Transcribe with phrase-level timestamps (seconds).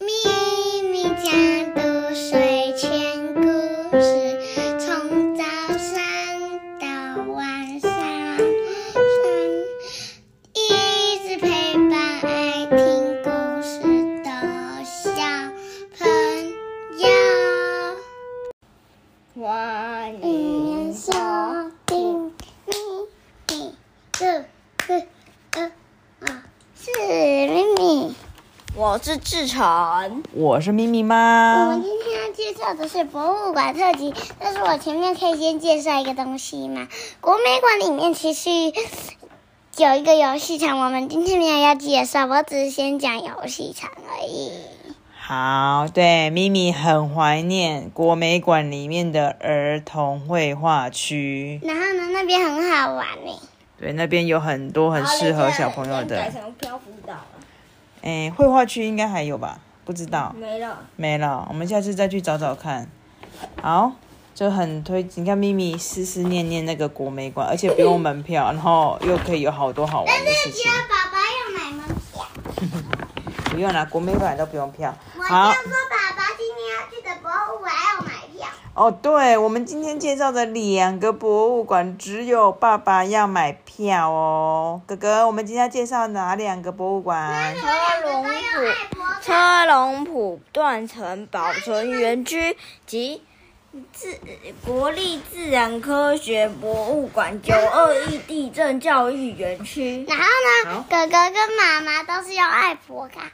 [0.00, 0.33] 咪
[29.24, 30.22] 志成。
[30.34, 31.82] 我是咪咪我妈们。
[31.82, 36.86] 今天要介绍的是博物馆特辑，但是我前面可以先介绍一个东西吗？
[37.22, 38.50] 国美馆里面其实
[39.78, 44.52] 有一个游戏场，我们今天没有要介绍，我只是先讲游戏场而已。
[45.18, 51.58] 好，对，咪咪很怀念国美馆里面的儿童绘画区。
[51.64, 53.40] 然后呢，那边很好玩呢。
[53.80, 56.16] 对，那边有很多很适合小朋友的。
[56.16, 57.33] 改成漂浮岛了，
[58.04, 59.58] 哎，绘画区应该还有吧？
[59.86, 60.78] 不知道，没了。
[60.96, 61.46] 没了。
[61.48, 62.86] 我们下次再去找找看。
[63.62, 63.92] 好，
[64.34, 70.70] 就很推，你看咪咪思思念念那个国美馆，而且不用门票，然后又可以有好多好玩的事情。
[70.86, 72.26] 爸爸要买门票。
[73.50, 74.94] 不用啦，国美馆都不用票。
[75.16, 78.46] 我好就，说爸爸今天要去的博物馆要买票。
[78.74, 84.82] 哦，对，我们今天介绍的两个博物馆，只有爸爸要买票哦。
[84.84, 87.54] 哥哥，我们今天要介绍哪两个博物馆？
[87.54, 87.68] 车
[88.10, 88.30] 龙埔
[89.22, 93.22] 车龙埔断层保存园区及
[93.92, 94.18] 自
[94.66, 100.04] 国立自然科学博物馆九二一地震教育园区。
[100.08, 100.24] 然后
[100.66, 103.30] 呢，哥哥跟妈妈都是用爱博卡。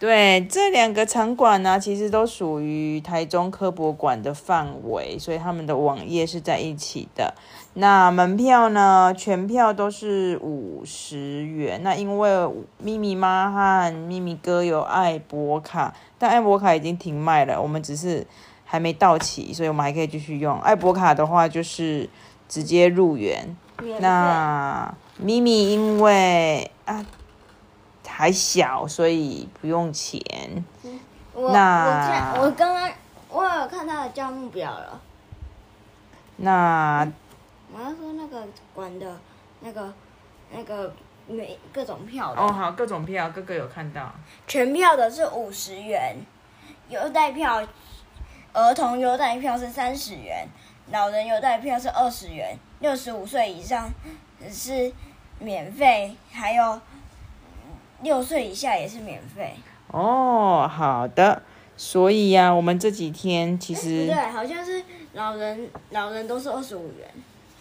[0.00, 7.34] 对，这两个场馆呢，其实都属于台中科博馆的范围，所以他们的网页是在一起的。
[7.74, 11.82] 那门票呢，全票都是五十元。
[11.82, 18.24] 那因为咪咪妈和咪咪哥有爱博卡，但爱博卡已经停卖了，我们只是
[18.64, 20.60] 还没到期，所以我们还可以继续用。
[20.60, 22.08] 爱博卡的话，就是
[22.48, 23.56] 直接入园。
[23.98, 27.04] 那咪咪因为啊
[28.18, 30.20] 还小，所以不用钱。
[31.32, 32.90] 我那我刚刚
[33.28, 35.00] 我有看他的价目表了。
[36.38, 37.08] 那
[37.72, 39.16] 我要说那个馆的
[39.60, 39.94] 那个
[40.50, 40.92] 那个
[41.28, 44.12] 每各种票的，哦，好，各种票，哥哥有看到。
[44.48, 46.16] 全票的是五十元，
[46.88, 47.64] 优待票，
[48.52, 50.44] 儿童优待票是三十元，
[50.90, 53.88] 老人优待票是二十元，六十五岁以上
[54.50, 54.92] 是
[55.38, 56.80] 免费，还有
[58.02, 59.54] 六岁以下也是免费。
[59.90, 61.42] 哦，好的。
[61.76, 64.82] 所以呀、我们这几天其不实对，好像是
[65.12, 67.08] 老人老人都是二十五元。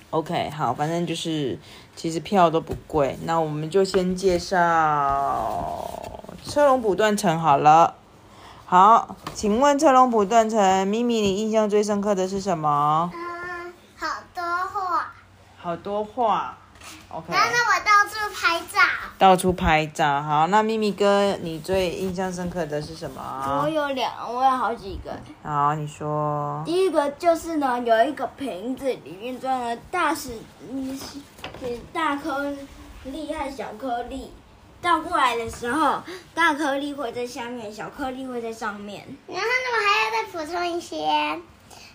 [0.09, 1.59] OK，好，反正就是
[1.96, 3.16] 其实票都不贵。
[3.25, 7.94] 那我们就先介绍车龙埔断层好了。
[8.66, 13.12] 好，请问车龙埔断层，咪咪，你印象最深刻的是什么？
[13.14, 15.14] 嗯，好多画。
[15.59, 16.58] 好多画。
[17.09, 17.34] OK。
[17.34, 18.80] 然后，我到处拍照。
[19.18, 20.22] 到处拍照。
[20.22, 23.70] 好，那咪咪哥，你最印象深刻的是什么我？
[23.70, 25.12] 有两，我有好几个。
[25.44, 26.62] 好，你说。
[26.66, 30.38] 第一个就是呢，有一个瓶子里面装了大石，
[30.70, 31.00] 嗯，
[31.92, 32.53] 大颗
[33.06, 34.31] 粒和小颗粒。
[34.80, 36.04] 倒过来的时候，
[36.36, 39.04] 大颗粒会在下面，小颗粒会在上面。
[39.25, 41.42] 然后呢，我还要再补充一些，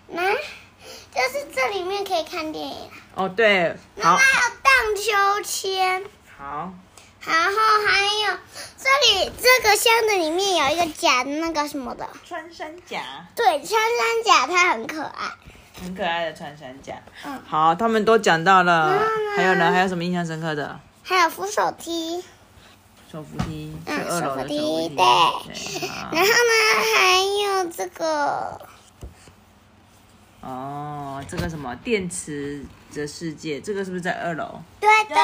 [0.09, 2.75] 那就是这里面可以看电影，
[3.15, 6.03] 哦，对，好然后，还有荡秋千，
[6.35, 6.73] 好，
[7.21, 7.51] 然后
[7.85, 8.37] 还有
[8.75, 12.99] 这里这个箱子里面有一个假的那个什么的，穿山甲，
[13.35, 15.31] 对，穿山甲它很可爱。
[15.79, 16.93] 很可爱的穿山甲。
[17.23, 19.71] 嗯好，他们都讲到了嗯，还有呢？
[19.71, 20.79] 还有什么印象深刻的？
[21.03, 22.23] 还有扶手梯，
[23.11, 24.95] 手扶梯，嗯手扶梯梯。
[24.95, 25.03] 对
[26.11, 26.53] 然后呢
[26.95, 28.59] 还有这个，
[30.43, 34.61] 哦，这个什么电池的世界，这个是不是在二楼？
[34.79, 35.15] 对的。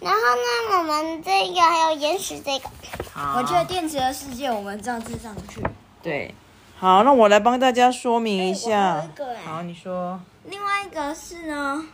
[0.00, 2.68] 然后呢，我们这个还有岩石这个，
[3.12, 5.60] 好，我觉得电池的世界，我们这样子上去。
[6.02, 6.34] 对。
[6.76, 9.08] 好，那我来帮大家说明一下。
[9.44, 10.20] 好，你说。
[10.44, 11.86] 另外一个是呢，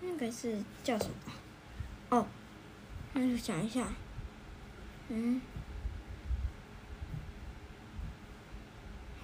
[0.00, 2.16] 那个是叫什么？
[2.16, 2.26] 哦，
[3.12, 3.82] 那就想一下，
[5.08, 5.40] 嗯，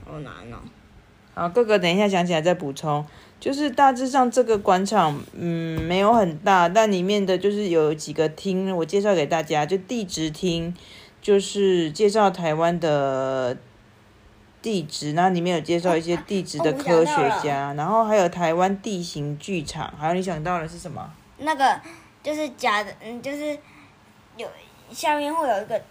[0.05, 0.59] 好难哦。
[1.35, 3.05] 好，哥哥，等一下想起来再补充。
[3.41, 9.67] 就是大致上这个广场，嗯，没有很大，但里面的就是有几个厅，我介绍给大家。
[9.67, 10.73] 就地质厅，
[11.21, 13.57] 就是介绍台湾的
[14.61, 21.11] 地质，然后里面有介绍一些地质的科学家，然后还有台湾地形剧场，还有你想到的是什么？
[21.39, 21.81] 那个
[22.23, 23.59] 就是假的，嗯，就是
[24.37, 24.47] 有
[24.93, 25.83] 下面会有一个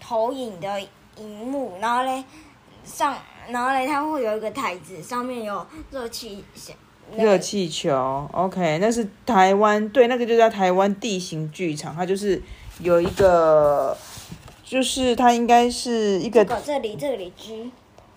[0.00, 0.80] 投影的
[1.18, 2.24] 荧幕，然后嘞
[2.86, 3.18] 上，
[3.50, 6.42] 然后嘞它会有一个台子，上面有热气
[7.16, 12.42] 热气球，OK，那是台湾，对，那个就叫台湾地形剧场，它就是
[12.80, 13.96] 有一个，
[14.64, 17.70] 就是它应该是一这个，个这里这里居。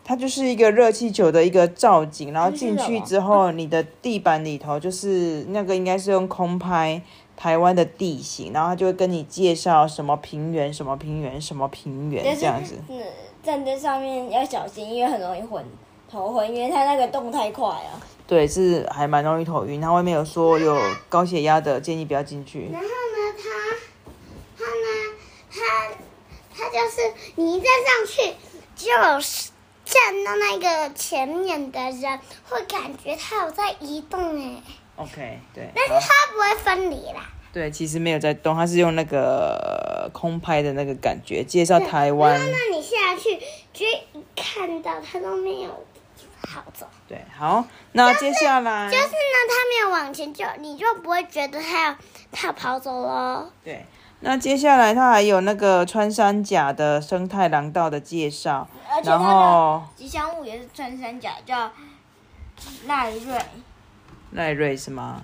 [0.03, 6.99] 它就是一个热气球的一个造景，然后进去之后，你的地板里头就是那个应该是用空拍
[7.39, 12.75] 台湾的地形，然后他就会跟你介绍什么平原、什么平原、什么平原这样子。
[12.89, 13.01] 嗯，
[13.41, 15.63] 站在上面要小心，因为很容易混
[16.11, 18.01] 头昏，因为它那个动太快了。
[18.27, 19.79] 对，是还蛮容易头晕。
[19.79, 20.77] 他外面有说有
[21.07, 22.67] 高血压的，建议不要进去。
[22.73, 23.45] 然后呢，他，
[24.57, 24.87] 他呢，
[25.49, 25.55] 他，
[26.57, 28.35] 他就是你一站上去，
[28.75, 29.51] 就是
[29.85, 32.19] 站到那个前面的人
[32.49, 34.61] 会感觉他有在移动哎，
[34.99, 37.23] OK，对，但是好它不会分离啦。
[37.53, 42.41] 对，其实没有在动，它是用那个空拍的那个感觉介绍台湾然。
[42.41, 43.39] 后呢，你下去
[43.73, 45.69] 就会一看到它都没有
[46.45, 47.63] 好走，对，好，
[47.93, 49.09] 那接下来就是呢，
[49.47, 51.95] 它没有往前就你就不会觉得它要
[52.31, 53.49] 它要跑走了。
[53.63, 53.85] 对，
[54.19, 58.67] 那接下来它还有那个穿山甲的生态廊道的介绍，
[59.03, 61.71] 然后吉祥物也是穿山甲，叫
[62.85, 63.39] 赖瑞。
[64.31, 65.23] 赖瑞是吗？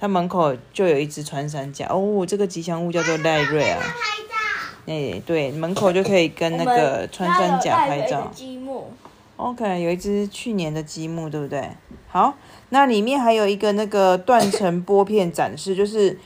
[0.00, 3.80] 他门口就有一只穿山甲哦，这个吉祥物叫做赖瑞啊。
[3.80, 3.86] 拍
[4.28, 4.34] 照，
[4.86, 8.30] 哎，对，门口就可以跟那个穿山甲拍照。
[8.32, 8.92] 积木
[9.36, 11.68] ，OK，有一只去年的积木，对不对？
[12.06, 12.34] 好，
[12.68, 16.16] 那里面还有一个那个断层拨片展示，就是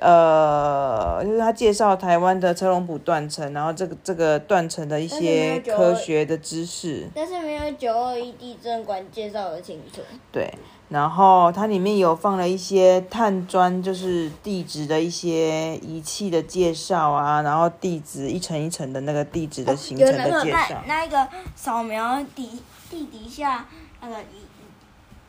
[0.00, 10.00] 呃，就是他介绍台湾的车龙埔断层，然后这个这个断层的一些科学的知识，但是没有九二一地震馆介绍的清楚。
[10.32, 10.52] 对。
[10.88, 20.82] 然后它里面有放了一些碳砖，就是地质的一些仪器的介绍啊，然后地质一层一层的那个地质的形成的介绍。
[20.86, 23.66] 那一个扫描底地底下
[24.00, 24.16] 那个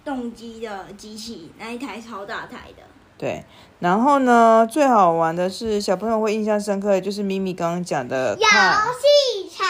[0.06, 2.84] 动机的机器，那一台超大台的。
[3.20, 3.44] 对，
[3.80, 9.68] 然后呢，最好玩的是小朋友会印象深刻的就是咪咪刚刚讲的游看戏场。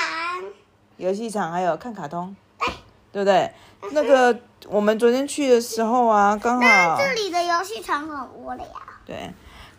[0.98, 2.36] 游戏场，还有看卡通，
[3.12, 3.52] 对不对？
[3.92, 4.38] 那个
[4.68, 8.64] 我们昨天去的时候啊，刚好这里的游戏场很无聊。
[9.04, 9.32] 对，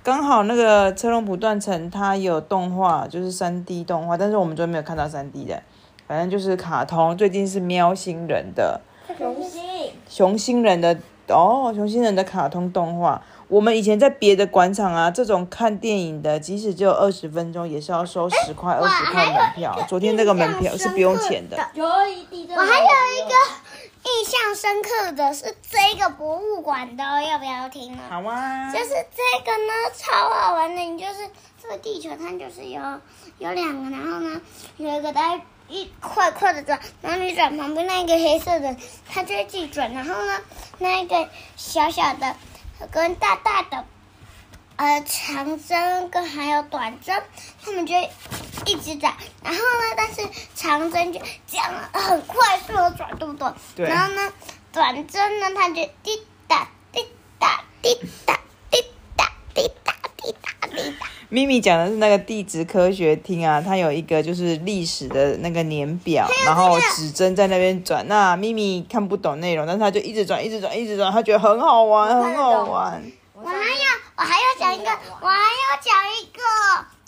[0.03, 5.63] 刚好那个车龙普断层它有动画，就是三 D 动画，但是我们昨天没有看到三 D 的，
[6.09, 7.17] 反正就是卡通。
[7.17, 8.81] 最近是喵星人的
[9.17, 9.63] 熊心，
[10.09, 13.23] 熊星人的哦，熊星人的卡通动画。
[13.51, 19.77] 我们以前在别的广场啊，这种看电影的，即使只有二十分钟，也是要收十块、二十块门票。
[19.89, 21.57] 昨天那个门票是不用钱的。
[21.57, 22.87] 我还有
[23.17, 23.35] 一个
[24.05, 27.99] 印象深刻的是这个博物馆的哦，要不要听呢？
[28.09, 30.81] 好啊，就是这个呢，超好玩的。
[30.81, 31.29] 你就是
[31.61, 32.81] 这个地球，它就是有
[33.39, 34.41] 有两个，然后呢
[34.77, 38.77] 有一个在一块块的转，然后你转旁边那个黑色的，
[39.09, 39.93] 它就会自己转。
[39.93, 40.39] 然后呢，
[40.79, 42.37] 那一个小小的
[42.91, 43.85] 跟大大的，
[44.77, 47.23] 呃，长针跟还有短针，
[47.63, 47.95] 它们就
[48.67, 49.15] 一直转。
[49.45, 53.53] 然后呢，但是长针就这样很快速的转，对不对？
[53.77, 54.33] 对然后呢，
[54.73, 57.07] 短针呢，它就滴答滴
[57.39, 58.40] 答滴答。
[61.33, 68.07] 咪咪讲的是那个地质科学厅啊，它有一个就是历史的那个年表，然后指针在那边转。
[68.09, 73.01] 那咪咪看不懂内容，但是他就一直转，一直转，一直转，他觉得很好玩，很好玩。
[73.33, 74.91] 我还要，我还要讲一个，
[75.21, 76.43] 我还要讲一个，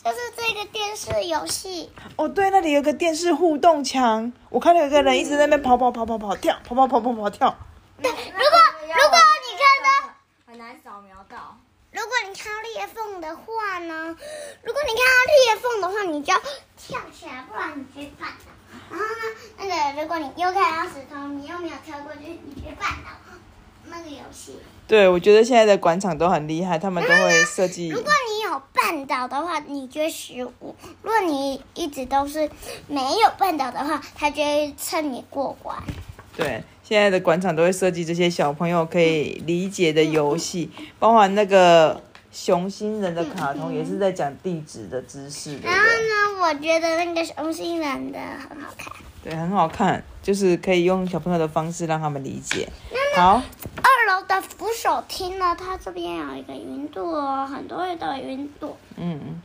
[0.05, 1.91] 就是这个电视游戏。
[2.15, 7.57] 哦，对，那里有个电视互动墙，我看到有个人一直在那边跑跑跑跑跑跳，跑跑跑跑跑跳。
[8.01, 10.15] 对如果如果你看到，
[10.47, 11.57] 很难扫描到。
[11.91, 14.17] 如果你看到裂缝的话呢，
[14.63, 16.41] 如果你看到裂缝的话，你就要
[16.77, 18.51] 跳起来，不然你就绊倒。
[18.91, 19.25] 然后呢，
[19.59, 23.11] 那个如果你又看到石头，你又没有跳过去，你就绊倒。
[23.85, 28.01] 那个游戏，对，我觉得现在的馆场都很厉害，他们都会设计如。
[28.01, 32.49] 果你有绊倒的话，你就十五；如果你一直都是
[32.87, 35.77] 没有绊倒的话，他就会趁你过关。
[36.35, 42.01] 对，现在的馆场都会设计这些小朋友可以理解的游戏，包含那个
[42.33, 45.85] 熊星人的卡通，也是在讲地质的知识，对然后？
[45.85, 48.93] 呢，我觉得那个熊星人的很好看。
[49.23, 52.69] 对，很好看，就是可以用小朋友的方式让他们理解。
[53.15, 53.43] 好，
[53.77, 58.77] 二楼的扶手厅呢，它这边有一个云朵哦，很多的云朵。
[58.97, 59.41] 嗯，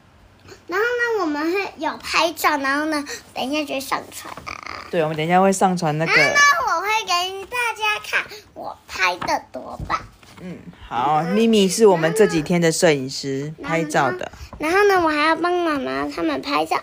[0.65, 4.87] 然后呢，我们会有拍照，然后呢，等一下就会上传啊。
[4.89, 9.99] 对，我们等一下会上传那个，然后我会给大家看我拍的多棒。
[10.39, 10.57] 嗯，
[10.89, 16.77] 好，咪咪是我们这几天的摄影师拍照的，然后呢，我还要帮妈妈他们拍照。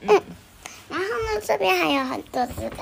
[0.00, 0.08] 嗯
[0.88, 2.76] 然后呢，这边还有很多这个。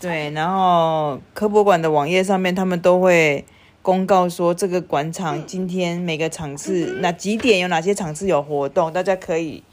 [0.00, 3.44] 对，然后科博馆的网页上面，他们都会
[3.82, 9.65] 公告说这个馆场今天每个场次哪几点有哪些场次有活动，大家可以那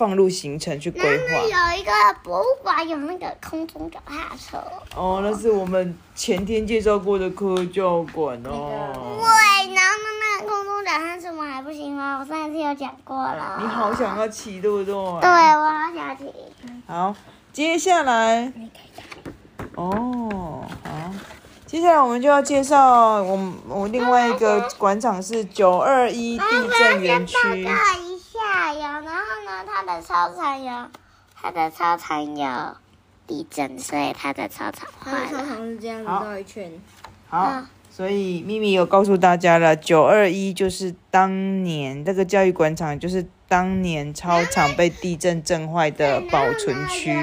[0.00, 1.42] 放入行程去规那划。
[1.42, 1.92] 有一个
[2.22, 4.56] 博物馆有那个空中脚踏车。
[4.96, 8.94] 哦，那是我们前天介绍过的科教馆哦。
[8.94, 12.18] 对，然后呢，那个空中脚踏车我们还不行吗？
[12.18, 13.58] 我上一次有讲过了。
[13.60, 14.94] 你好想要骑，对不对？
[15.20, 16.32] 对，我好想骑。
[16.86, 17.14] 好，
[17.52, 18.50] 接下来，
[19.74, 20.90] 哦，好，
[21.66, 27.36] 接下来我们就要介绍我们我另外一个馆长是九二一地震园区。
[28.60, 30.88] 报告一下有，然后呢，它的操场有，
[31.34, 32.76] 它的操场有
[33.26, 35.46] 地震，所以它的操场它的操坏了。
[35.46, 36.70] 场是这样子好绕一圈，
[37.30, 47.14] 好嗯，所以咪咪有告诉大家了，九二一就是当年这个教育广场，就是当年操场被地震震坏的保存区。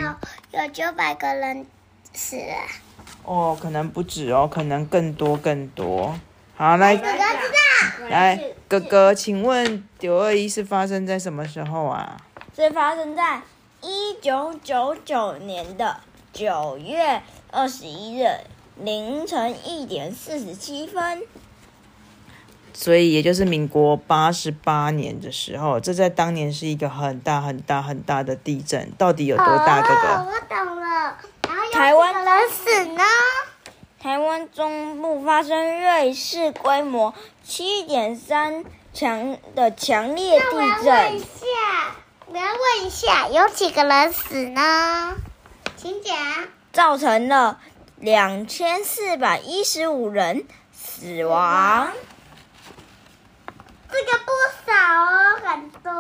[0.52, 1.68] 有九百个人
[2.14, 2.56] 死了。
[3.24, 6.18] 哦，可能不止哦，可能更多更多。
[6.58, 8.08] 好，来哥哥知道。
[8.10, 12.18] 来，哥哥，请问九二一是发生在什么时候啊？
[12.56, 13.44] 是发生在
[13.82, 15.98] 一九九九年的
[16.34, 17.22] 九月
[17.52, 18.26] 二十一日
[18.76, 21.22] 凌晨一点四十七分。
[22.74, 29.82] 所以也就是民国八十八年的时候，这在当年是一个很大很大很大的地震，到底有多大？
[29.84, 31.18] 哥哦，哥，我懂了。
[31.48, 33.04] 然后台湾人死呢？
[34.08, 41.26] 台湾中部发生瑞士规模七点三强的强烈那我要地震，问一下，
[42.28, 45.14] 我要问一下，有几个人死呢？
[45.76, 46.16] 请讲。
[46.72, 47.60] 造成了
[47.98, 51.92] 两千四百一十五人死亡。
[53.92, 54.32] 这个不
[54.66, 55.92] 少哦，很多。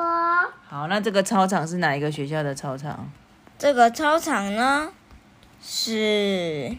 [0.69, 3.11] 好，那这个操场是哪一个学校的操场？
[3.59, 4.93] 这个操场呢
[5.61, 6.77] 是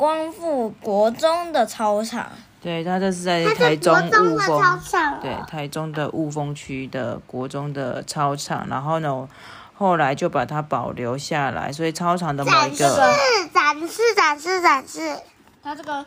[0.00, 5.20] 光复国中的操场，对，它这是在台中国中雾的操峰。
[5.20, 9.28] 对，台中的雾峰区的国中的操场，然后呢，
[9.74, 13.12] 后来就把它保留下来，所以操场的某一展示个，
[13.52, 15.18] 展示展示展示。
[15.62, 16.06] 它这个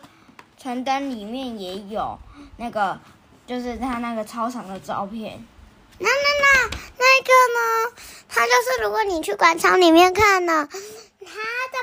[0.58, 2.18] 传单里面也有
[2.56, 2.98] 那个，
[3.46, 5.40] 就是它那个操场的照片。
[6.00, 6.10] 那那
[6.42, 8.02] 那那个呢？
[8.28, 11.78] 它就是如果你去广场里面看呢，它的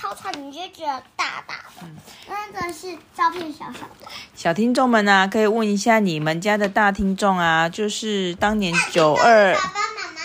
[0.00, 1.88] 操场你就觉得大大的，
[2.28, 4.06] 那个是照片小小的。
[4.32, 9.52] 小听众们啊，可以问一下你们家的大听众啊，就是当年九二。
[9.54, 10.20] 爸爸妈妈，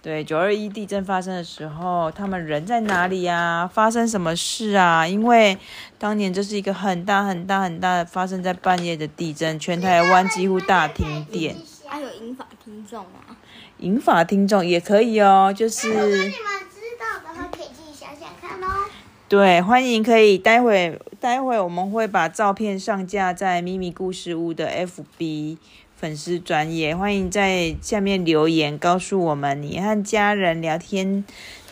[0.00, 5.06] 对，九二一地震发生的时候，他们人在哪里呀、发生什么事啊？
[5.06, 5.58] 因为
[5.98, 11.54] 当年这是一个很大很大很大的发生在半夜的地震，全台湾几乎大停电。
[11.86, 13.36] 还有英法听众啊，
[13.76, 18.86] 银法听众也可以哦，就是如果你们知道的话，可以自己想想看哦。
[19.28, 25.58] 对，欢迎可以待会待会我们会把照片上架在咪咪故事屋的 FB
[25.94, 31.22] 粉丝专业，欢迎在下面留言告诉我们你和家人聊天。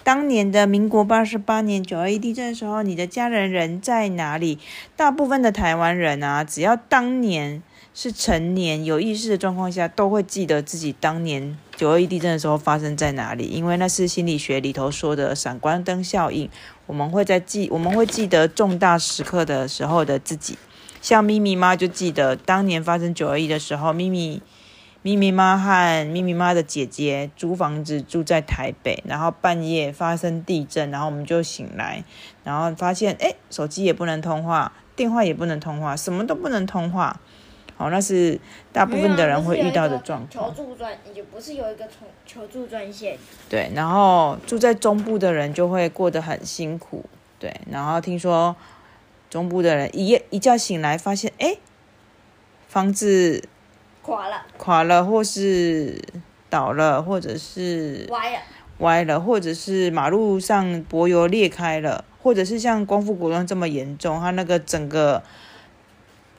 [0.04, 4.58] 当年的民国八十八年九二一地震的时候，你的家人人在哪里？
[4.94, 7.62] 大部分的台湾人啊，只要当年
[7.94, 16.50] 是成年有意识的状况下，都会记得自己当年九二一地震的时候发生在哪里，因为那是心理学里头说的闪光灯效应。
[16.86, 20.56] 我们会在记，我们会记得重大时刻的时候的自己。
[21.02, 24.40] 像咪咪妈就记得当年发生九二一的时候，咪咪
[25.02, 32.02] 咪咪妈和咪咪妈的姐姐租房子住在台北，然后半夜发生地震，然后我们就醒来，
[32.42, 37.20] 然后发现哎，手机也不能通话，电话也不能通话，什么都不能通话。
[37.76, 38.38] 好，那是
[38.72, 40.54] 大部分的人会遇到的状况。
[40.54, 40.64] 求。
[40.64, 43.18] 助专也不是有一个求求助专线，
[43.48, 47.04] 对，然后住在中部的人就会过得很辛苦，
[47.38, 48.56] 对，然后听说
[49.28, 51.56] 中部的人一夜一觉醒来，发现哎，
[52.68, 53.46] 房子
[54.02, 56.00] 垮了，垮了，或是
[56.48, 58.38] 倒了，或者是歪了，
[58.78, 65.22] 歪了，或者是马路上柏油裂开了，或者是像光复国中这么严重，它那个整个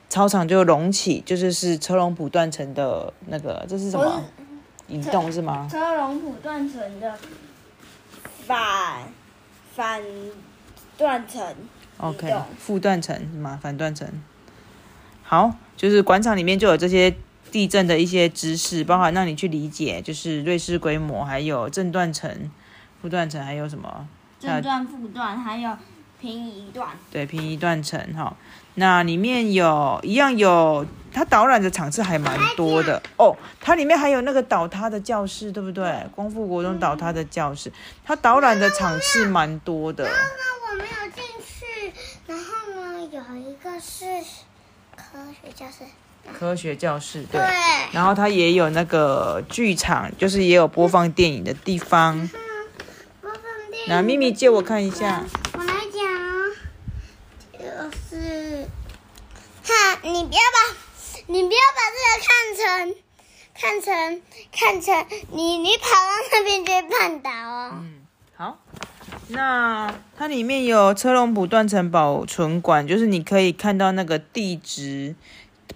[0.10, 4.24] 操场就隆起，就是是车龙普断层的那个，这是什么？
[4.88, 5.68] 移动是吗？
[5.70, 7.14] 车龙普断层的
[8.46, 9.04] 反
[9.76, 10.02] 反
[10.98, 11.46] 断层。
[11.98, 13.60] OK，负断层是吗？
[13.62, 14.08] 反断层。
[15.24, 17.14] 好，就是广场里面就有这些
[17.52, 22.50] 地震的一些知识，包含让你去理解，就是瑞士规模，还有正断层、
[23.02, 24.08] 负断层，还有什么？
[24.40, 25.76] 正断、负断，还有
[26.22, 26.88] 平移段。
[27.12, 28.38] 对，平移断层哈。
[28.80, 33.36] 那里面有一样有它导览的场次还蛮多的哦。
[33.60, 36.06] 它里面还有那个倒塌的教室，对不对？
[36.16, 37.72] 光复国中倒塌的教室，
[38.06, 40.04] 它导览的场次蛮多的。
[40.06, 41.92] 那我没有进去，
[42.28, 44.06] 然后呢，有一个是
[44.96, 45.84] 科学教室，
[46.38, 47.42] 科学教室，对。
[47.42, 47.50] 对，
[47.92, 52.30] 然后它也有那个剧场，就是也有播放电影的地方。
[53.22, 53.42] 播放
[53.72, 55.24] 电影那咪咪借我看一下。
[55.54, 56.04] 我来讲
[57.76, 58.68] 哦，就是，
[59.64, 60.58] 哈，你不要把，
[61.30, 62.96] 你不要把这个看成，
[63.54, 67.72] 看成，看成，你你跑到那边就会绊倒哦。
[67.74, 68.02] 嗯，
[68.36, 68.58] 好。
[69.30, 75.16] 那它里面有车龙埔断层保存馆，就是你可以看到那个地质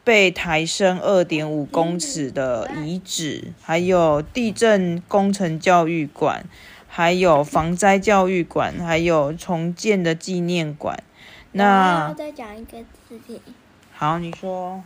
[0.05, 6.45] 被抬升二点五公尺的遗址，还有地震工程教育馆，
[6.87, 11.03] 还有防灾教育馆，还有重建的纪念馆。
[11.51, 12.77] 那再讲一个
[13.09, 13.41] 事情，
[13.93, 14.81] 好，你说。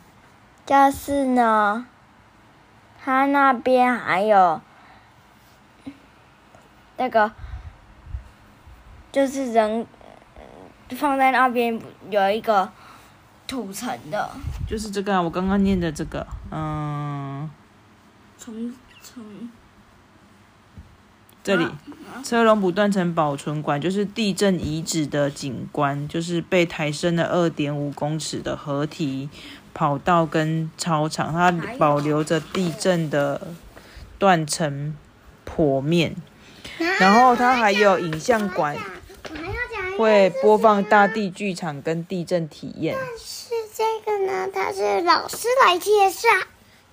[0.65, 1.85] 就是呢，
[3.03, 4.59] 他那边还有
[6.97, 7.31] 那个，
[9.11, 9.85] 就是人
[10.35, 11.79] 呃放在那边
[12.09, 12.71] 有一个
[13.45, 14.31] 土层的，
[14.67, 17.49] 就是这个啊，我刚刚念的这个，嗯，
[18.37, 19.49] 从从。
[21.43, 21.67] 这里
[22.23, 29.29] 车龙不断层保存馆就是地震遗址的景观，就是被抬升了二点五公尺的合体
[29.75, 33.49] 跑道跟操场，它保留着地震的
[34.17, 34.95] 断层
[35.45, 36.15] 剖面，
[36.97, 38.77] 然后它还有影像馆，
[39.97, 42.97] 会播放大地剧场跟地震体验。
[43.17, 46.29] 是这个呢，它是老师来介绍。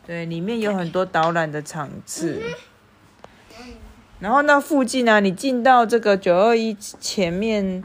[0.05, 2.43] 对，里面有很多导览的场次。
[4.19, 7.85] 然后那附近呢、你进到这个九二一前面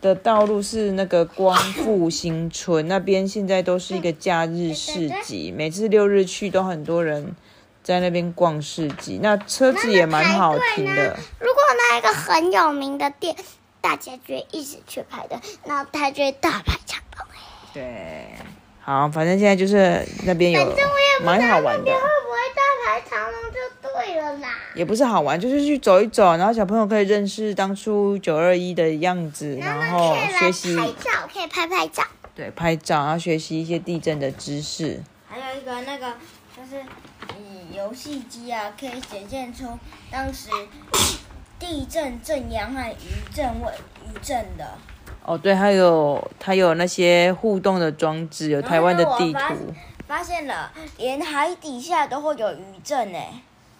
[0.00, 7.34] 的道路是那个光复新村，那边现在都是一个假日市集，每次六日去都很多人
[7.82, 11.16] 在那边逛市集，那车子也蛮好停的。
[11.40, 13.34] 如果那一个很有名的店，
[13.80, 17.26] 大家就会一起去排队，然后他就会大排长龙。
[17.74, 18.26] 对，
[18.80, 20.76] 好，反正现在就是那边有
[21.24, 21.96] 蛮好玩的那边。
[21.96, 24.48] 会不会大排长龙就对了啦。
[24.78, 32.04] 也不是好玩，就是去走一走，然后小朋友可以认识当初九二一的样子，然后学习拍照，可以拍拍照。
[32.32, 35.02] 对拍照，然后学习一些地震的知识。
[35.28, 36.14] 还有一个那个
[36.56, 36.80] 就是
[37.36, 39.64] 以游戏机啊，可以显现出
[40.12, 40.48] 当时
[41.58, 43.72] 地震震央和余震位
[44.06, 44.64] 余震的。
[45.24, 49.74] 哦，对，还有它有那些互动的装置，有台湾的地图。
[50.06, 53.18] 发现了，连海底下都会有余震呢。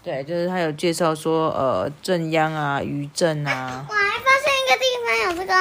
[0.03, 5.53] 对，就是他有介绍说，呃，正央啊、余震啊，我还发现一个地方有这个，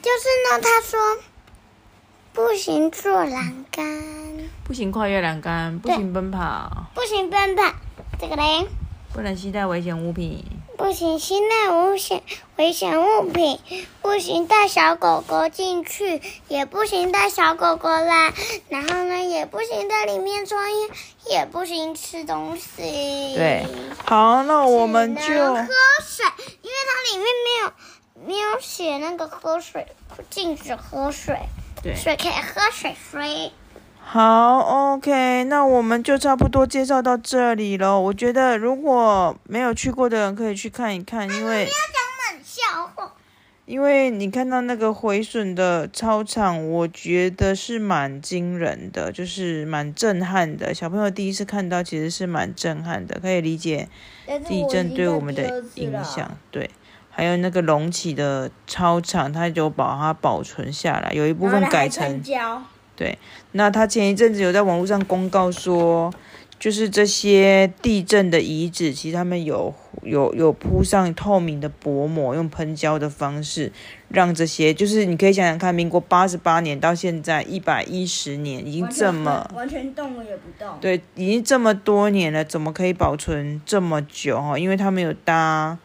[0.00, 1.18] 就是呢，他说
[2.32, 3.84] 不行坐栏杆，
[4.64, 7.62] 不行跨越栏杆，不行奔跑，不行奔跑，
[8.18, 8.66] 这个嘞，
[9.12, 10.44] 不能携带危险物品。
[10.82, 12.24] 不行携带危险
[12.56, 13.60] 危险物品，
[14.02, 18.32] 不行带小狗狗进去，也不行带小狗狗来，
[18.68, 20.90] 然后呢，也不行在里面抽烟，
[21.30, 22.82] 也不行吃东西。
[23.36, 23.64] 对，
[24.04, 25.68] 好，那我们就喝
[26.04, 26.26] 水，
[26.62, 27.72] 因为它里面没有
[28.26, 29.86] 没有写那个喝水，
[30.30, 31.38] 禁止喝水，
[31.80, 31.94] 对。
[31.94, 33.52] 水可以喝水水。
[34.04, 34.58] 好
[34.92, 37.98] ，OK，那我们就差不多介绍到这里了。
[37.98, 41.66] 我觉得如果没有去过的人可以去看一看，因为
[43.64, 50.74] 因为你看到那个毁损的操场，我觉得是蛮惊人的，就是蛮震撼的。
[50.74, 53.88] 小朋友第一次看到，其实是蛮震撼的，可以理解
[54.46, 56.36] 地震对我们的影响。
[56.50, 56.68] 对，
[57.08, 62.62] 还有那个隆起的操场，它就把它保存下来，有一部分改成胶。
[63.02, 63.18] 对，
[63.50, 66.14] 那他前一阵子有在网络上公告说，
[66.56, 73.72] 就是这些地震的遗址，其实他们有有有铺上透明的薄膜，用喷胶的方式，
[74.08, 80.68] 让这些就是你可以想想看，民国八十八年到现在一百一十年，已经这么完全动了也不动。
[80.80, 84.56] 对，已经这么多年了，怎么可以保存这么久哈？
[84.56, 85.76] 因为他们有搭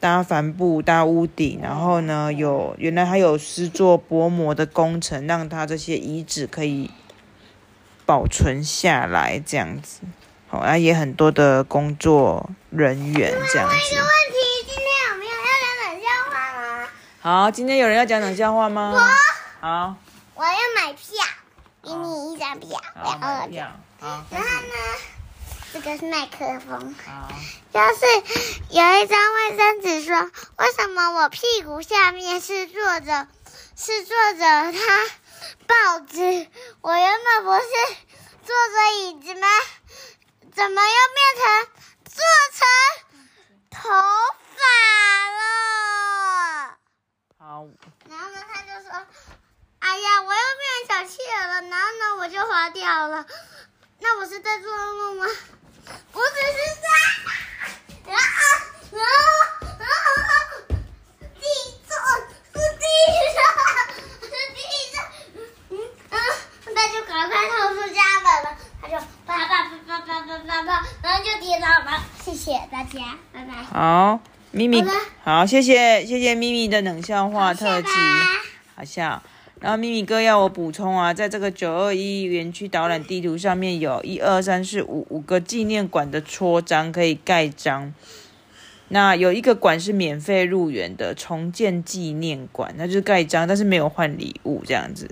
[0.00, 6.90] 搭帆布、搭屋顶，然后呢，有原来还有施做薄膜的工程，让它这些遗址可以
[8.06, 10.02] 保存下来，这样子。
[10.48, 13.76] 好，那也很多的工作人员这样子。
[13.76, 16.88] 一个问题，今天有没有要讲冷笑话吗？
[17.20, 18.94] 好，今天有人要讲冷笑话吗？
[19.60, 19.96] 好，
[20.34, 21.02] 我要买票，
[21.82, 23.66] 给你一张票，然后呢，
[25.70, 27.28] 这个是麦克风，好，
[27.72, 28.06] 就是
[28.70, 33.28] 有一张卫生纸说，为什么我屁股下面是坐着，
[33.76, 35.06] 是坐着他
[35.66, 36.48] 报纸。
[36.80, 37.68] 我原本不是
[38.44, 39.46] 坐着椅子吗？
[40.54, 41.68] 怎么又变成
[42.06, 42.66] 做成
[43.70, 43.90] 头
[44.56, 44.62] 发
[45.36, 46.78] 了？
[47.38, 47.66] 好，
[48.08, 49.06] 然后呢，他就说
[49.80, 53.26] ：“哎呀，我又变成小企鹅了。”然后呢，我就滑掉了。
[54.00, 55.26] 那我是在做噩梦吗？
[56.12, 56.86] 不只是在，
[58.12, 58.18] 啊啊
[58.92, 59.00] 啊
[59.78, 60.30] 啊！
[61.38, 61.44] 地
[61.88, 61.90] 震
[62.52, 62.84] 是地
[63.36, 63.38] 震，
[64.22, 64.58] 是地
[64.92, 64.94] 震。
[65.70, 65.72] 嗯
[66.10, 66.14] 嗯，
[66.74, 68.46] 他就赶快逃出家门了。
[68.80, 68.94] 他就
[69.26, 70.68] 啪啪啪啪啪啪啪啪，
[71.02, 72.02] 然后就跌倒了。
[72.24, 73.50] 谢谢大家，拜拜。
[73.64, 74.20] 好，
[74.50, 74.84] 咪咪
[75.24, 77.88] 好，谢谢谢谢咪咪的冷笑话特辑，
[78.76, 79.22] 好笑。
[79.60, 87.92] 然后咪咪哥要我补充啊，在这个九二一园区导览地图上面有一二三四五五个纪念馆的戳章可以盖章。
[88.90, 95.08] 那有一个馆是免费入园的，重建纪念馆，那就是盖章，但是没有换礼物这样子。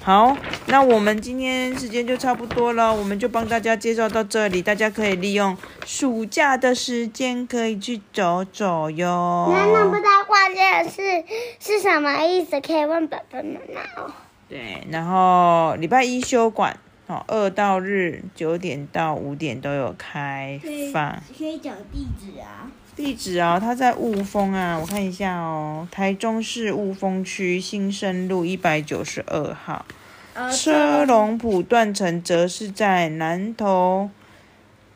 [0.00, 0.36] 好，
[0.66, 9.48] 那我们今天时间就差不多了，我们就帮大家介绍到这里，大家可以利用暑假的时间可以去走走哟。
[9.52, 11.24] 那那不知道挂件是
[11.58, 12.60] 是什么意思？
[12.60, 14.10] 可以问爸爸妈妈哦。
[14.48, 20.60] 对，然后礼拜一休馆，哦，二到日九点到五点都有开
[20.92, 21.20] 放。
[21.36, 22.70] 可以讲地址啊。
[22.94, 29.86] 地址啊、它在雾峰啊，我看一下哦，台中市雾峰区新生路一百九十二号。
[30.34, 34.10] 呃，车龙埔断层则是在南投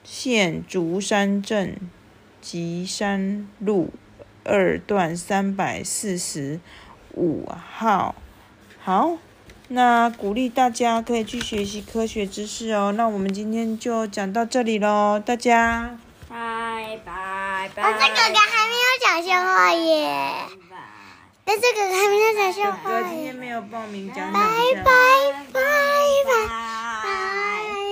[0.05, 1.77] 县竹山镇
[2.41, 3.91] 吉山路
[4.45, 6.59] 二段三百四十
[7.15, 8.17] 五号。
[8.81, 9.17] 好，
[9.73, 12.93] 那鼓励大家可以去学习科学知识哦。
[12.93, 17.83] 那我们今天就讲到这里喽，大家拜拜拜。
[17.83, 20.09] 我，这个哥还没有讲笑话耶，
[20.71, 20.77] 拜。
[21.45, 23.33] 但这个还没有讲笑话哥今天耶。
[23.33, 24.41] 没有报名讲拜
[24.85, 24.85] 拜
[25.53, 25.61] 拜
[26.49, 26.72] 拜。